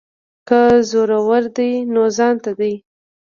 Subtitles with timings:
[0.47, 2.73] که زورور دی نو ځانته دی.